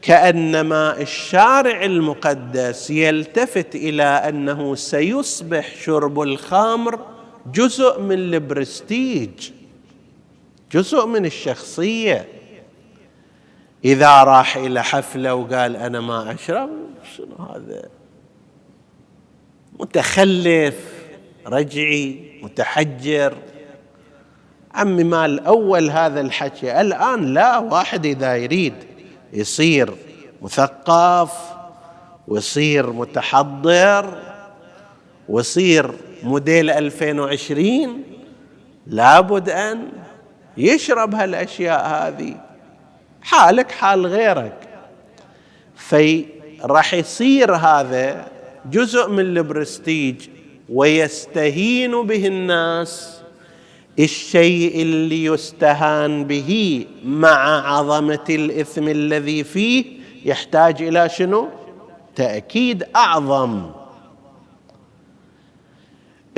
كأنما 0.02 1.00
الشارع 1.00 1.84
المقدس 1.84 2.90
يلتفت 2.90 3.74
إلى 3.74 4.02
أنه 4.02 4.74
سيصبح 4.74 5.74
شرب 5.84 6.20
الخمر 6.20 7.00
جزء 7.52 8.00
من 8.00 8.12
البرستيج 8.12 9.50
جزء 10.72 11.06
من 11.06 11.26
الشخصية. 11.26 12.28
إذا 13.84 14.24
راح 14.24 14.56
إلى 14.56 14.84
حفلة 14.84 15.34
وقال 15.34 15.76
أنا 15.76 16.00
ما 16.00 16.34
أشرب 16.34 16.70
شنو 17.16 17.34
هذا؟ 17.36 17.88
متخلف 19.80 20.74
رجعي 21.46 22.38
متحجر. 22.42 23.34
عمي 24.74 25.04
ما 25.04 25.26
الأول 25.26 25.90
هذا 25.90 26.20
الحكي. 26.20 26.80
الآن 26.80 27.34
لا 27.34 27.58
واحد 27.58 28.06
إذا 28.06 28.36
يريد 28.36 28.74
يصير 29.32 29.94
مثقف 30.42 31.32
ويصير 32.28 32.92
متحضر 32.92 34.18
ويصير 35.28 35.90
موديل 36.22 36.70
2020 36.70 38.02
لابد 38.86 39.48
أن 39.48 39.88
يشرب 40.56 41.14
هالأشياء 41.14 41.86
هذه. 41.86 42.40
حالك 43.22 43.70
حال 43.70 44.06
غيرك. 44.06 44.68
في 45.76 46.24
راح 46.62 46.94
يصير 46.94 47.54
هذا 47.54 48.26
جزء 48.70 49.08
من 49.08 49.20
البرستيج 49.20 50.28
ويستهين 50.68 52.06
به 52.06 52.26
الناس. 52.26 53.21
الشيء 53.98 54.82
اللي 54.82 55.24
يستهان 55.24 56.24
به 56.24 56.86
مع 57.04 57.66
عظمة 57.76 58.24
الإثم 58.30 58.88
الذي 58.88 59.44
فيه 59.44 59.84
يحتاج 60.24 60.82
إلى 60.82 61.08
شنو؟ 61.08 61.48
تأكيد 62.14 62.84
أعظم. 62.96 63.70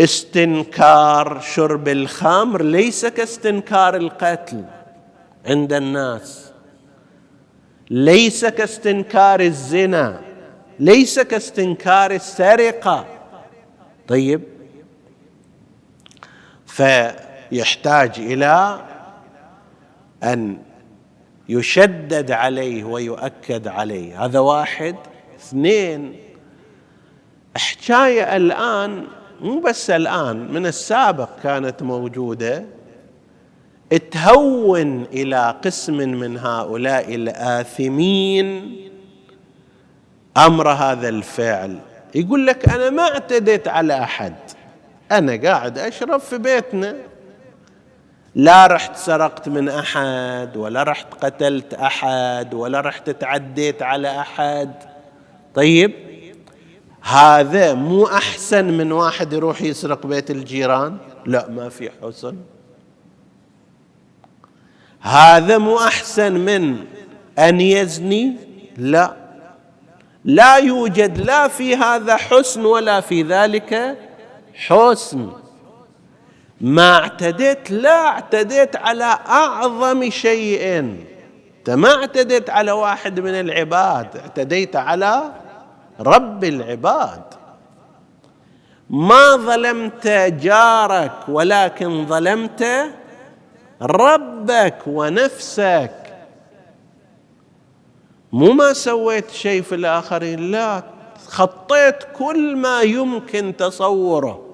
استنكار 0.01 1.41
شرب 1.41 1.89
الخمر 1.89 2.63
ليس 2.63 3.07
كاستنكار 3.07 3.97
القتل 3.97 4.65
عند 5.47 5.73
الناس. 5.73 6.53
ليس 7.91 8.45
كاستنكار 8.45 9.41
الزنا 9.41 10.21
ليس 10.81 11.21
كاستنكار 11.21 12.11
السرقة. 12.11 13.07
طيب. 14.09 14.43
فيحتاج 17.55 18.13
إلى 18.19 18.81
أن 20.23 20.59
يشدد 21.49 22.31
عليه 22.31 22.85
ويؤكد 22.85 23.69
عليه. 23.69 24.25
هذا 24.25 24.39
واحد. 24.39 24.97
اثنين 25.37 26.17
حكاية 27.57 28.37
الآن 28.37 29.05
مو 29.41 29.61
بس 29.61 29.91
الآن 29.91 30.53
من 30.53 30.67
السابق 30.67 31.29
كانت 31.43 31.83
موجودة. 31.83 32.65
تهون 34.11 35.03
إلى 35.03 35.57
قسم 35.65 35.97
من 35.97 36.39
هؤلاء 36.39 37.15
الآثمين 37.15 38.77
أمر 40.37 40.69
هذا 40.69 41.09
الفعل. 41.09 41.79
يقول 42.15 42.47
لك 42.47 42.69
أنا 42.69 42.91
ما 42.91 43.03
اعتديت 43.03 43.69
على 43.69 44.03
أحد. 44.03 44.35
أنا 45.13 45.37
قاعد 45.37 45.79
أشرب 45.79 46.21
في 46.21 46.39
بيتنا. 46.39 47.14
لا 48.35 48.67
رحت 48.67 48.97
سرقت 48.97 49.49
من 49.49 49.69
أحد 49.69 50.57
ولا 50.57 50.83
رحت 50.83 51.25
قتلت 51.25 51.75
أحد 51.75 52.55
ولا 52.55 52.81
رحت 52.81 53.11
تعديت 53.11 53.83
على 53.83 54.21
أحد. 54.21 54.71
طيب 55.55 55.93
هذا 57.03 57.75
مو 57.75 58.07
أحسن 58.07 58.65
من 58.65 58.93
واحد 58.93 59.33
يروح 59.33 59.63
يسرق 59.63 60.07
بيت 60.07 60.31
الجيران؟ 60.31 60.97
لا 61.27 61.49
ما 61.49 61.69
في 61.69 61.91
حسن. 62.03 62.37
هذا 65.01 65.59
مو 65.59 65.79
أحسن 65.79 66.33
من 66.33 66.85
أن 67.39 67.61
يزني؟ 67.61 68.37
لا. 68.77 69.17
لا 70.25 70.57
يوجد 70.57 71.19
لا 71.19 71.49
في 71.49 71.77
هذا 71.77 72.17
حسن 72.17 72.65
ولا 72.65 73.01
في 73.01 73.23
ذلك 73.23 73.99
حسن. 74.55 75.44
ما 76.65 76.99
اعتديت 76.99 77.71
لا 77.71 78.07
اعتديت 78.07 78.77
على 78.77 79.19
أعظم 79.29 80.11
شيء. 80.11 80.79
أنت 80.79 81.71
ما 81.71 81.95
اعتديت 81.95 82.51
على 82.51 82.73
واحد 82.73 83.21
من 83.21 83.35
العباد 83.35 84.17
اعتديت 84.17 84.77
على 84.77 85.33
رب 86.01 86.45
العباد. 86.45 87.23
ما 88.91 89.37
ظلمت 89.37 90.07
جارك 90.43 91.13
ولكن 91.29 92.07
ظلمت 92.07 92.91
ربك 93.83 94.79
ونفسك. 94.87 96.15
مو 98.33 98.53
ما 98.53 98.73
سويت 98.73 99.31
شيء 99.31 99.63
في 99.63 99.75
الآخرين 99.75 100.51
لا 100.51 100.83
خطيت 101.29 101.97
كل 102.19 102.57
ما 102.57 102.81
يمكن 102.81 103.57
تصوره. 103.57 104.54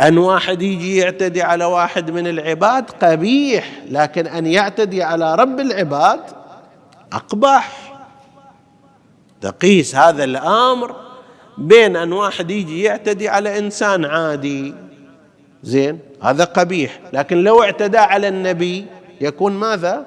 أن 0.00 0.18
واحد 0.18 0.62
يجي 0.62 0.96
يعتدي 0.96 1.42
على 1.42 1.64
واحد 1.64 2.10
من 2.10 2.26
العباد 2.26 2.90
قبيح 2.90 3.70
لكن 3.88 4.26
أن 4.26 4.46
يعتدي 4.46 5.02
على 5.02 5.34
رب 5.34 5.60
العباد 5.60 6.20
أقبح. 7.12 7.92
تقيس 9.40 9.96
هذا 9.96 10.24
الأمر 10.24 10.96
بين 11.58 11.96
أن 11.96 12.12
واحد 12.12 12.50
يجي 12.50 12.82
يعتدي 12.82 13.28
على 13.28 13.58
إنسان 13.58 14.04
عادي. 14.04 14.74
زين؟ 15.62 15.98
هذا 16.22 16.44
قبيح. 16.44 17.00
لكن 17.12 17.42
لو 17.42 17.62
اعتدى 17.62 17.98
على 17.98 18.28
النبي 18.28 18.86
يكون 19.20 19.52
ماذا؟ 19.52 20.06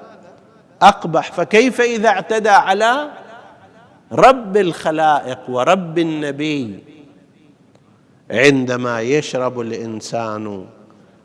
أقبح. 0.82 1.32
فكيف 1.32 1.82
إذا 1.82 2.10
اعتدى 2.10 2.50
على 2.50 3.08
رب 4.12 4.58
الخلائق 4.58 5.40
ورب 5.50 6.00
النبي؟ 6.00 6.95
عندما 8.32 9.02
يشرب 9.02 9.60
الإنسان 9.60 10.66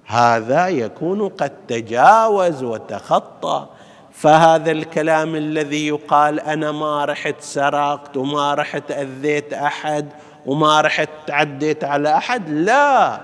هذا 0.07 0.69
يكون 0.69 1.29
قد 1.29 1.53
تجاوز 1.69 2.63
وتخطى. 2.63 3.67
فهذا 4.13 4.71
الكلام 4.71 5.37
الذي 5.37 5.87
يقال 5.89 6.41
أنا 6.41 6.73
ما 6.73 7.05
رحت 7.05 7.35
سرقت 7.41 8.17
وما 8.17 8.55
رحت 8.55 8.91
أذيت 8.91 9.53
أحد 9.53 10.09
وما 10.47 10.81
رحت 10.81 11.09
تعديت 11.27 11.85
على 11.85 12.17
أحد 12.17 12.51
لا. 12.51 13.21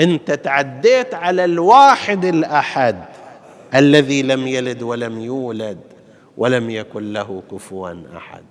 أنت 0.00 0.30
تعديت 0.30 1.14
على 1.14 1.44
الواحد 1.44 2.24
الأحد 2.24 3.04
الذي 3.74 4.22
لم 4.22 4.46
يلد 4.46 4.82
ولم 4.82 5.20
يولد 5.20 5.78
ولم 6.36 6.70
يكن 6.70 7.12
له 7.12 7.42
كفوا 7.52 7.94
أحد. 8.16 8.44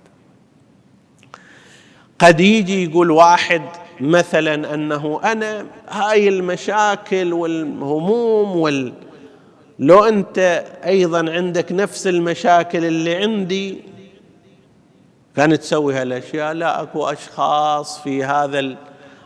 قد 2.18 2.40
يجي 2.40 2.84
يقول 2.84 3.10
واحد 3.10 3.62
مثلا 4.00 4.74
أنه 4.74 5.20
أنا 5.24 5.66
هاي 5.88 6.28
المشاكل 6.28 7.32
والهموم 7.32 8.56
وال 8.56 8.92
لو 9.78 10.04
أنت 10.04 10.64
أيضا 10.84 11.18
عندك 11.32 11.72
نفس 11.72 12.06
المشاكل 12.06 12.84
اللي 12.84 13.16
عندي 13.16 13.78
كانت 15.36 15.56
تسوي 15.56 15.94
هالأشياء. 15.94 16.52
لا 16.52 16.82
أكو 16.82 17.06
أشخاص 17.06 17.98
في 18.02 18.24
هذا 18.24 18.76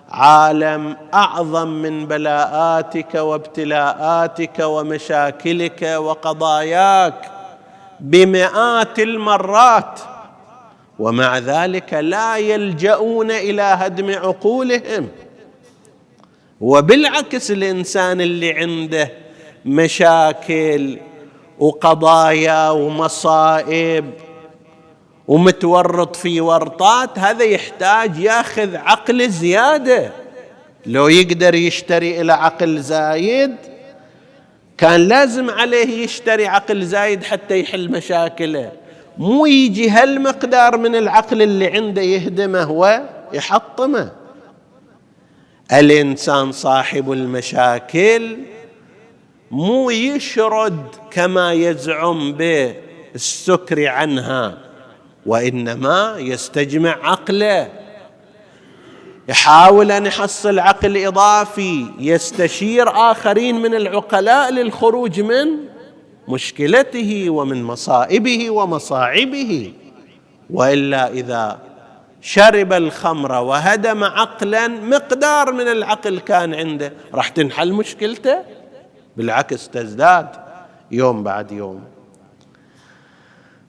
عالم 0.08 0.96
أعظم 1.14 1.68
من 1.68 2.06
بلاءاتك 2.06 3.14
وابتلاءاتك 3.14 4.58
ومشاكلك 4.60 5.82
وقضاياك 5.82 7.30
بمئات 8.00 8.98
المرات. 8.98 10.00
ومع 10.98 11.38
ذلك 11.38 11.94
لا 11.94 12.36
يلجؤون 12.36 13.30
إلى 13.30 13.62
هدم 13.62 14.10
عقولهم. 14.10 15.08
وبالعكس 16.60 17.50
الإنسان 17.50 18.20
اللي 18.20 18.52
عنده 18.52 19.10
مشاكل 19.64 20.98
وقضايا 21.58 22.70
ومصائب 22.70 24.10
ومتورط 25.28 26.16
في 26.16 26.40
ورطات 26.40 27.18
هذا 27.18 27.44
يحتاج 27.44 28.18
ياخذ 28.18 28.76
عقل 28.76 29.30
زيادة. 29.30 30.12
لو 30.86 31.08
يقدر 31.08 31.54
يشتري 31.54 32.20
إلى 32.20 32.32
عقل 32.32 32.80
زايد 32.80 33.56
كان 34.78 35.00
لازم 35.00 35.50
عليه 35.50 36.04
يشتري 36.04 36.46
عقل 36.46 36.82
زايد 36.82 37.24
حتى 37.24 37.60
يحل 37.60 37.90
مشاكله. 37.90 38.72
مو 39.18 39.46
يجي 39.46 39.90
هالمقدار 39.90 40.76
من 40.76 40.96
العقل 40.96 41.42
اللي 41.42 41.66
عنده 41.66 42.02
يهدمه 42.02 42.70
ويحطمه. 42.70 44.12
الإنسان 45.72 46.52
صاحب 46.52 47.12
المشاكل 47.12 48.36
مو 49.50 49.90
يشرد 49.90 50.86
كما 51.10 51.52
يزعم 51.52 52.32
بالسكر 52.32 53.86
عنها 53.86 54.58
وإنما 55.26 56.16
يستجمع 56.18 56.96
عقله. 57.02 57.68
يحاول 59.28 59.92
أن 59.92 60.06
يحصل 60.06 60.58
عقل 60.58 61.06
إضافي 61.06 61.86
يستشير 61.98 63.10
آخرين 63.10 63.62
من 63.62 63.74
العقلاء 63.74 64.52
للخروج 64.52 65.20
من 65.20 65.71
مشكلته 66.28 67.30
ومن 67.30 67.64
مصائبه 67.64 68.50
ومصاعبه. 68.50 69.72
وإلا 70.50 71.10
إذا 71.12 71.58
شرب 72.20 72.72
الخمر 72.72 73.32
وهدم 73.32 74.04
عقلا 74.04 74.68
مقدار 74.68 75.52
من 75.52 75.68
العقل 75.68 76.18
كان 76.18 76.54
عنده. 76.54 76.92
راح 77.14 77.28
تنحل 77.28 77.72
مشكلته؟ 77.72 78.38
بالعكس 79.16 79.68
تزداد 79.68 80.28
يوم 80.90 81.22
بعد 81.22 81.52
يوم. 81.52 81.84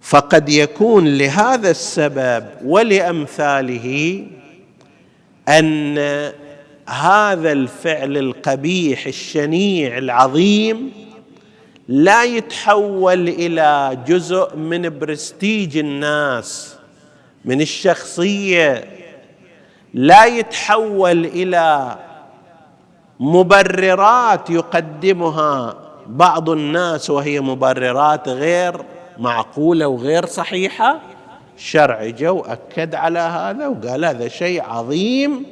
فقد 0.01 0.49
يكون 0.49 1.17
لهذا 1.17 1.71
السبب 1.71 2.45
ولأمثاله 2.65 4.27
أن 5.49 5.97
هذا 6.89 7.51
الفعل 7.51 8.17
القبيح 8.17 9.05
الشنيع 9.05 9.97
العظيم 9.97 10.91
لا 11.87 12.23
يتحول 12.23 13.27
إلى 13.29 13.97
جزء 14.07 14.55
من 14.55 14.99
برستيج 14.99 15.77
الناس 15.77 16.75
من 17.45 17.61
الشخصية. 17.61 18.85
لا 19.93 20.25
يتحول 20.25 21.25
إلى 21.25 21.97
مبررات 23.19 24.49
يقدمها 24.49 25.75
بعض 26.07 26.49
الناس 26.49 27.09
وهي 27.09 27.41
مبررات 27.41 28.29
غير 28.29 28.81
معقولة 29.17 29.87
وغير 29.87 30.25
صحيحة. 30.25 30.99
الشرع 31.57 32.09
جو 32.09 32.39
أكد 32.39 32.95
على 32.95 33.19
هذا 33.19 33.67
وقال 33.67 34.05
هذا 34.05 34.27
شيء 34.27 34.63
عظيم 34.63 35.45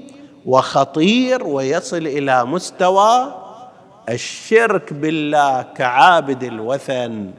وخطير 0.45 1.47
ويصل 1.47 1.97
إلى 1.97 2.45
مستوى 2.45 3.40
الشرك 4.13 4.93
بالله 4.93 5.61
كعابد 5.61 6.43
الوثن. 6.43 7.31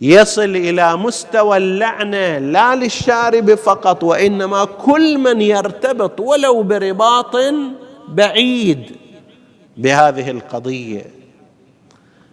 يصل 0.00 0.56
إلى 0.56 0.96
مستوى 0.96 1.56
اللعنة 1.56 2.38
لا 2.38 2.74
للشارب 2.74 3.54
فقط 3.54 4.04
وإنما 4.04 4.64
كل 4.64 5.18
من 5.18 5.40
يرتبط 5.40 6.20
ولو 6.20 6.62
برباط 6.62 7.36
بعيد 8.08 8.96
بهذه 9.76 10.30
القضية. 10.30 11.04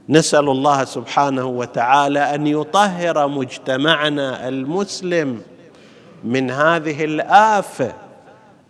نسأل 0.09 0.49
الله 0.49 0.85
سبحانه 0.85 1.45
وتعالى 1.45 2.19
أن 2.35 2.47
يطهر 2.47 3.27
مجتمعنا 3.27 4.47
المسلم 4.47 5.41
من 6.23 6.51
هذه 6.51 7.05
الآفة 7.05 7.93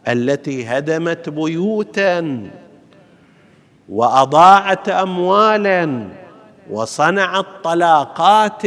التي 0.07 0.65
هدمت 0.65 1.29
بيوتا. 1.29 2.41
وأضاعت 3.89 4.89
اموالا 4.89 6.07
وصنعت 6.69 7.45
طلاقات 7.63 8.61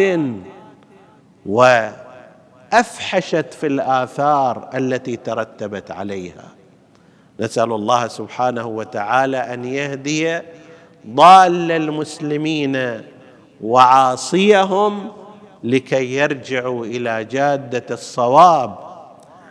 وأفحشت 1.46 3.54
في 3.54 3.66
الآثار 3.66 4.70
التي 4.74 5.16
ترتبت 5.16 5.90
عليها. 5.90 6.44
نسأل 7.40 7.72
الله 7.72 8.08
سبحانه 8.08 8.66
وتعالى 8.66 9.36
أن 9.36 9.64
يهدي 9.64 10.40
ضال 11.06 11.72
المسلمين 11.72 13.02
وعاصيهم 13.60 15.12
لكي 15.64 16.16
يرجعوا 16.16 16.84
إلى 16.84 17.24
جادة 17.24 17.84
الصواب 17.90 18.78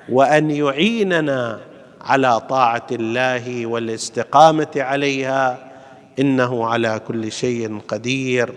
وأن 0.09 0.51
يعيننا 0.51 1.59
على 2.07 2.39
طاعة 2.39 2.87
الله 2.91 3.65
والاستقامة 3.65 4.71
عليها 4.75 5.71
إنه 6.19 6.65
على 6.65 7.01
كل 7.07 7.31
شيء 7.31 7.79
قدير 7.87 8.53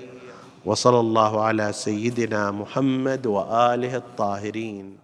وصلى 0.64 1.00
الله 1.00 1.42
على 1.42 1.72
سيدنا 1.72 2.50
محمد 2.50 3.26
وآله 3.26 3.96
الطاهرين. 3.96 4.99